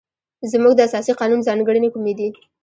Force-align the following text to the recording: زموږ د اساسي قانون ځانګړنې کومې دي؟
زموږ 0.51 0.73
د 0.75 0.79
اساسي 0.87 1.11
قانون 1.19 1.41
ځانګړنې 1.47 1.89
کومې 1.93 2.13
دي؟ 2.19 2.27